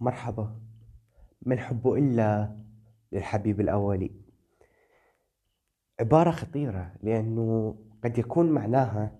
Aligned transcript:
مرحبا. 0.00 0.60
ما 1.42 1.54
الحب 1.54 1.88
إلا 1.88 2.56
للحبيب 3.12 3.60
الأولي. 3.60 4.10
عبارة 6.00 6.30
خطيرة 6.30 6.92
لأنه 7.02 7.78
قد 8.04 8.18
يكون 8.18 8.50
معناها 8.50 9.18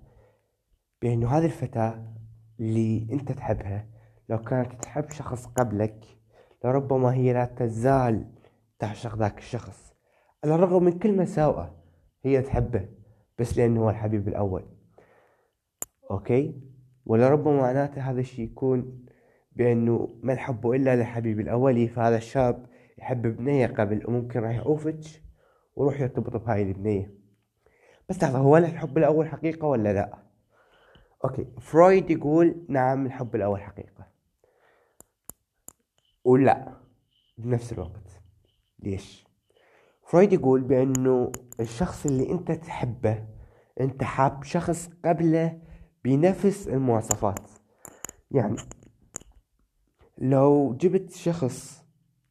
بأنه 1.03 1.29
هذه 1.29 1.45
الفتاة 1.45 2.15
اللي 2.61 3.07
أنت 3.13 3.33
تحبها 3.33 3.87
لو 4.29 4.39
كانت 4.39 4.83
تحب 4.83 5.11
شخص 5.11 5.47
قبلك 5.47 6.05
لربما 6.65 7.15
هي 7.15 7.33
لا 7.33 7.45
تزال 7.45 8.33
تعشق 8.79 9.17
ذاك 9.17 9.39
الشخص. 9.39 9.95
على 10.45 10.55
الرغم 10.55 10.85
من 10.85 10.99
كل 10.99 11.17
مساوئه 11.17 11.75
هي 12.23 12.43
تحبه 12.43 12.89
بس 13.39 13.59
لأنه 13.59 13.81
هو 13.81 13.91
الحبيب 13.91 14.29
الأول. 14.29 14.65
okay؟ 16.11 16.61
ولربما 17.07 17.61
معناته 17.61 18.11
هذا 18.11 18.21
الشيء 18.21 18.45
يكون 18.45 19.08
بأنه 19.59 20.09
ما 20.23 20.33
الحب 20.33 20.71
إلا 20.71 20.97
للحبيب 20.97 21.41
الأولي 21.41 21.89
فهذا 21.89 22.17
الشاب 22.17 22.67
يحب 22.99 23.23
بنية 23.23 23.67
قبل 23.67 24.03
وممكن 24.09 24.41
راح 24.41 24.51
يعوفك 24.51 25.01
ويروح 25.77 26.01
يرتبط 26.01 26.37
بهاي 26.37 26.63
البنية 26.63 27.15
بس 28.09 28.23
لحظة 28.23 28.39
هو 28.39 28.57
الحب 28.57 28.99
الأول 28.99 29.29
حقيقة 29.29 29.67
ولا 29.67 29.93
لا؟ 29.93 30.19
okay 31.25 31.47
فرويد 31.61 32.11
يقول 32.11 32.65
نعم 32.69 33.07
الحب 33.07 33.35
الأول 33.37 33.61
حقيقة 33.61 34.07
ولا 36.25 36.73
بنفس 37.39 37.73
الوقت 37.73 38.21
ليش؟ 38.79 39.27
فرويد 40.07 40.33
يقول 40.33 40.61
بأنه 40.61 41.33
الشخص 41.61 42.07
اللي 42.07 42.31
أنت 42.33 42.53
تحبه 42.53 43.25
أنت 43.81 44.05
حاب 44.05 44.45
شخص 44.45 44.91
قبله 45.05 45.61
بنفس 46.05 46.69
المواصفات 46.69 47.51
يعني 48.31 48.57
لو 50.19 50.75
جبت 50.75 51.11
شخص 51.11 51.85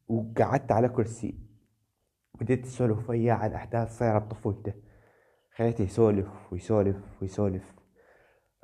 وقعدت 0.08 0.72
على 0.72 0.88
كرسي 0.88 1.38
بديت 2.40 2.64
تسولف 2.64 3.10
وياه 3.10 3.34
عن 3.34 3.52
أحداث 3.52 3.98
صايرة 3.98 4.18
بطفولته 4.18 4.74
خليته 5.56 5.82
يسولف 5.82 6.52
ويسولف 6.52 6.96
ويسولف 7.22 7.74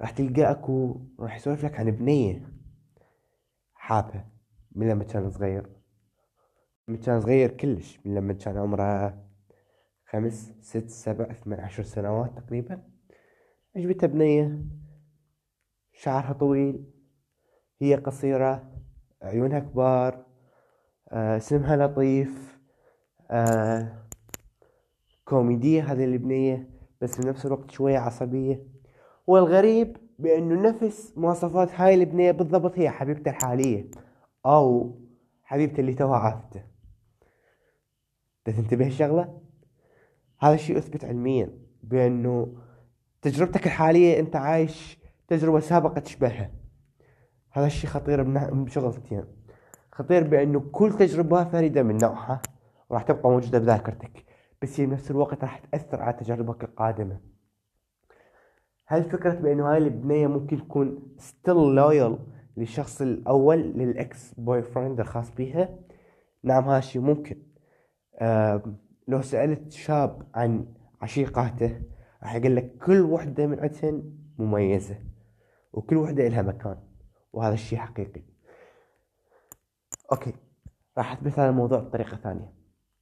راح 0.01 0.11
تلقى 0.11 0.51
أكو 0.51 1.01
راح 1.21 1.37
يسولف 1.37 1.65
لك 1.65 1.81
عن 1.81 1.91
بنية 1.91 2.53
حابها 3.75 4.31
من 4.73 4.89
لما 4.89 5.05
كان 5.05 5.31
صغير. 5.31 5.71
من 6.89 6.97
كان 6.97 7.21
صغير 7.21 7.51
كلش 7.51 8.01
من 8.05 8.15
لما 8.15 8.33
كان 8.33 8.57
عمره 8.57 9.25
خمس 10.07 10.53
ست 10.61 10.89
سبع 10.89 11.33
ثمان 11.33 11.61
عشر 11.61 11.83
سنوات 11.83 12.39
تقريبا. 12.39 12.83
عجبته 13.77 14.07
بنية 14.07 14.65
شعرها 15.93 16.33
طويل 16.33 16.85
هي 17.81 17.95
قصيرة 17.95 18.74
عيونها 19.25 19.59
كبار 19.59 20.25
آه 21.09 21.37
اسمها 21.37 21.77
لطيف 21.77 22.59
آه 23.31 24.05
كوميدية 25.25 25.93
هذه 25.93 26.05
البنية 26.05 26.71
بس 27.01 27.21
بنفس 27.21 27.47
الوقت 27.47 27.71
شوية 27.71 27.99
عصبية. 27.99 28.67
والغريب 29.27 29.97
بأنه 30.19 30.71
نفس 30.71 31.13
مواصفات 31.17 31.71
هاي 31.75 31.95
البنية 31.95 32.31
بالضبط 32.31 32.79
هي 32.79 32.91
حبيبته 32.91 33.31
الحالية 33.31 33.91
أو 34.47 34.95
حبيبته 35.43 35.81
اللي 35.81 35.95
توها 35.95 36.19
عافته. 36.19 36.63
تنتبه 38.45 38.87
الشغلة 38.87 39.41
هذا 40.41 40.55
الشيء 40.55 40.79
أثبت 40.79 41.05
علميا 41.05 41.59
بأنه 41.83 42.55
تجربتك 43.23 43.67
الحالية 43.67 44.21
أنت 44.21 44.37
عايش 44.37 44.99
تجربة 45.29 45.61
سابقة 45.61 46.01
تشبهها. 46.01 46.51
هذا 47.55 47.67
الشيء 47.67 47.91
خطير 47.91 48.23
بشغلتين 48.53 49.25
خطير 49.93 50.29
بأنه 50.29 50.61
كل 50.61 50.93
تجربة 50.93 51.45
فريدة 51.45 51.83
من 51.83 51.97
نوعها 51.97 52.43
وراح 52.91 53.03
تبقى 53.03 53.31
موجودة 53.31 53.59
بذاكرتك 53.59 54.25
بس 54.63 54.81
هي 54.81 54.87
بنفس 54.87 55.11
الوقت 55.11 55.43
راح 55.43 55.59
تأثر 55.59 56.03
على 56.03 56.13
تجاربك 56.13 56.65
القادمة. 56.65 57.21
هل 58.87 59.05
فكرة 59.05 59.35
بأنه 59.35 59.73
هاي 59.73 59.79
البنية 59.79 60.27
ممكن 60.27 60.59
تكون 60.59 61.03
still 61.19 61.55
loyal 61.57 62.19
للشخص 62.57 63.03
الأول 63.03 63.59
لل 63.59 64.35
ex-boyfriend 64.35 65.01
الخاص 65.01 65.31
بيها؟ 65.31 65.69
نعم 66.43 66.65
هذا 66.69 66.79
الشيء 66.79 67.03
ممكن. 67.03 67.43
آه 68.19 68.63
لو 69.09 69.23
سألت 69.23 69.73
شاب 69.73 70.23
عن 70.35 70.67
عشيقاته 71.03 71.81
راح 72.23 72.35
يقول 72.35 72.57
لك 72.57 72.77
كل 72.77 73.01
وحدة 73.01 73.47
من 73.47 73.61
عندهن 73.61 74.13
مميزة 74.39 74.99
وكل 75.73 75.97
وحدة 75.97 76.27
إلها 76.27 76.43
مكان. 76.43 76.94
وهذا 77.35 77.55
الشيء 77.55 77.79
حقيقي 77.79 78.23
okay 80.13 80.35
راح 80.99 81.13
اثبت 81.13 81.39
هذا 81.39 81.51
الموضوع 81.51 81.79
بطريقة 81.79 82.17
ثانية 82.17 82.53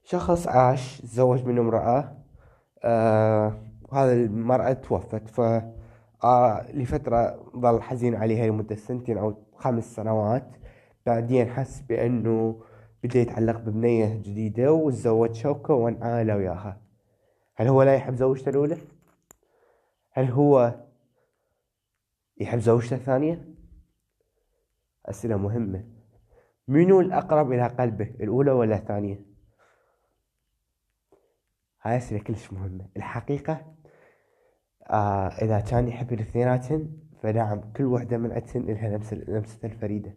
شخص 0.03 0.47
عاش 0.47 1.01
تزوج 1.01 1.45
من 1.45 1.59
امرأة 1.59 2.17
آه 2.83 3.53
وهذا 3.91 4.13
المرأة 4.13 4.73
توفت 4.73 5.27
ف 5.27 5.41
آه 6.23 6.71
لفترة 6.73 7.45
ظل 7.57 7.81
حزين 7.81 8.15
عليها 8.15 8.47
لمدة 8.47 8.75
سنتين 8.75 9.17
أو 9.17 9.35
خمس 9.55 9.95
سنوات 9.95 10.47
بعدين 11.05 11.49
حس 11.49 11.81
بأنه 11.81 12.61
بدأ 13.03 13.19
يتعلق 13.19 13.57
ببنية 13.57 14.15
جديدة 14.15 14.73
وتزوج 14.73 15.33
شوكة 15.33 15.73
وانعالى 15.73 16.33
وياها 16.33 16.81
هل 17.55 17.67
هو 17.67 17.83
لا 17.83 17.95
يحب 17.95 18.15
زوجته 18.15 18.49
الأولى؟ 18.49 18.77
هل 20.11 20.31
هو 20.31 20.75
يحب 22.37 22.59
زوجته 22.59 22.95
الثانية؟ 22.95 23.53
أسئلة 25.05 25.37
مهمة. 25.37 25.83
منو 26.67 27.01
الأقرب 27.01 27.51
إلى 27.51 27.67
قلبه 27.67 28.05
الأولى 28.05 28.51
ولا 28.51 28.75
الثانية؟ 28.75 29.25
هاي 31.81 31.97
أسئلة 31.97 32.23
كلش 32.23 32.53
مهمة. 32.53 32.85
الحقيقة 32.97 33.73
آه 34.89 35.27
إذا 35.27 35.59
كان 35.59 35.87
يحب 35.87 36.13
الاثنيناتن 36.13 36.91
فنعم 37.21 37.71
كل 37.77 37.83
وحدة 37.83 38.17
من 38.17 38.31
عدسن 38.31 38.93
نفس 38.93 39.13
لمسة 39.13 39.59
الفريدة. 39.63 40.13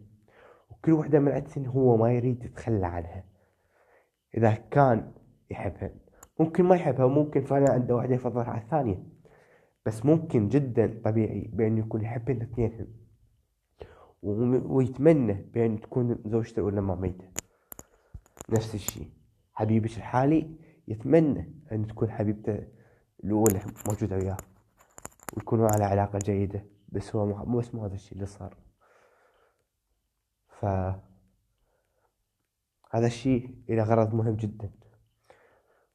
وكل 0.71 0.91
وحدة 0.91 1.19
من 1.19 1.31
عدسن 1.31 1.65
هو 1.65 1.97
ما 1.97 2.13
يريد 2.13 2.43
يتخلى 2.43 2.87
عنها. 2.87 3.23
إذا 4.37 4.53
كان 4.71 5.11
يحبها 5.51 5.91
ممكن 6.39 6.63
ما 6.63 6.75
يحبها 6.75 7.07
ممكن 7.07 7.41
فعلا 7.41 7.71
عنده 7.71 7.95
وحدة 7.95 8.15
يفضلها 8.15 8.49
على 8.49 8.61
الثانية. 8.61 9.03
بس 9.85 10.05
ممكن 10.05 10.49
جدا 10.49 11.01
طبيعي 11.03 11.51
بأنه 11.53 11.79
يكون 11.79 12.01
يحب 12.01 12.29
الاثنين 12.29 13.06
ويتمنى 14.27 15.33
بأن 15.33 15.81
تكون 15.81 16.19
زوجته 16.25 16.59
الأولى 16.59 16.81
ما 16.81 16.95
ميتة. 16.95 17.27
نفس 18.49 18.75
الشيء. 18.75 19.09
حبيبك 19.53 19.97
الحالي 19.97 20.55
يتمنى 20.87 21.53
أن 21.71 21.87
تكون 21.87 22.11
حبيبته 22.11 22.67
الأولى 23.23 23.61
موجودة 23.87 24.15
وياه 24.15 24.37
ويكونوا 25.33 25.67
على 25.73 25.83
علاقة 25.83 26.19
جيدة 26.19 26.65
بس 26.89 27.15
هو 27.15 27.25
مو 27.45 27.57
بس 27.57 27.75
مو 27.75 27.85
هذا 27.85 27.95
الشيء 27.95 28.13
اللي 28.13 28.25
صار. 28.25 28.57
ف 30.49 30.65
هذا 32.91 33.07
الشيء 33.07 33.55
إلى 33.69 33.83
غرض 33.83 34.15
مهم 34.15 34.35
جدا 34.35 34.71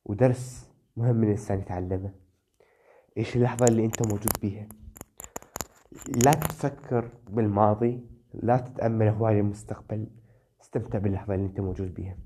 ودرس 0.04 0.70
مهم 0.96 1.24
الإنسان 1.24 1.58
يتعلمه. 1.58 2.14
إيش 3.18 3.36
اللحظة 3.36 3.66
اللي 3.66 3.84
أنت 3.84 4.06
موجود 4.06 4.32
بيها؟ 4.42 4.68
لا 6.24 6.32
تفكر 6.32 7.10
بالماضي 7.30 8.11
لا 8.34 8.56
تتأمل 8.56 9.08
هواي 9.08 9.40
المستقبل 9.40 10.06
استمتع 10.62 10.98
باللحظة 10.98 11.34
اللي 11.34 11.46
أنت 11.46 11.60
موجود 11.60 11.94
بيها. 11.94 12.16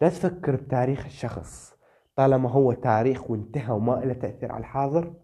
لا 0.00 0.08
تفكر 0.08 0.56
بتاريخ 0.56 1.04
الشخص. 1.04 1.76
طالما 2.16 2.50
هو 2.50 2.72
تاريخ 2.72 3.30
وانتهى 3.30 3.72
وما 3.72 3.92
له 3.92 4.12
تأثير 4.12 4.52
على 4.52 4.60
الحاضر 4.60 5.14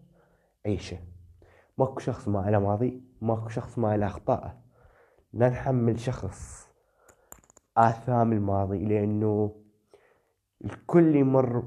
عيشه. 0.65 0.97
ماكو 1.77 1.99
شخص 1.99 2.27
ما 2.27 2.49
له 2.51 2.59
ماضي 2.59 3.01
ماكو 3.21 3.49
شخص 3.49 3.77
ما 3.79 3.97
له 3.97 4.05
أخطاء. 4.05 4.61
لا 5.33 5.49
نحمل 5.49 5.99
شخص 5.99 6.69
آثام 7.77 8.33
الماضي 8.33 8.85
لأنه 8.85 9.55
الكل 10.65 11.15
يمر 11.15 11.63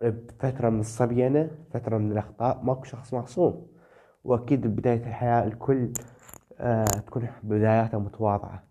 بفترة 0.00 0.68
من 0.68 0.80
الصبينة 0.80 1.50
فترة 1.70 1.98
من 1.98 2.12
الأخطاء. 2.12 2.62
ماكو 2.62 2.84
شخص 2.84 3.14
معصوم. 3.14 3.66
وأكيد 4.24 4.66
بداية 4.66 5.06
الحياة 5.06 5.44
الكل 5.44 5.92
آه 6.60 6.84
تكون 6.84 7.28
بداياتها 7.42 7.98
متواضعة. 7.98 8.64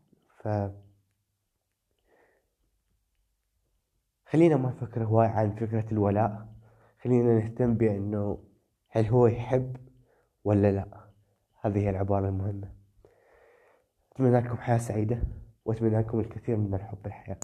ف 0.44 0.48
خلينا 4.26 4.58
ما 4.58 4.70
نفكر 4.70 5.04
هواي 5.04 5.28
عن 5.28 5.56
فكرة 5.56 5.86
الولاء. 5.92 6.48
خلينا 7.04 7.40
نهتم 7.40 7.74
بأنه 7.74 8.44
هل 8.90 9.06
هو 9.06 9.28
يحب 9.28 9.78
ولا 10.44 10.72
لا. 10.72 11.10
هذه 11.62 11.80
هي 11.80 11.90
العبارة 11.90 12.30
المهمة. 12.30 12.74
أتمنى 14.12 14.40
لكم 14.40 14.58
حياة 14.58 14.78
سعيدة 14.78 15.24
وأتمنى 15.66 16.00
لكم 16.00 16.20
الكثير 16.20 16.58
من 16.58 16.74
الحب 16.74 17.06
الحياة 17.06 17.40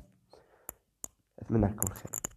أتمنى 1.40 1.66
لكم 1.66 1.88
الخير. 1.92 2.33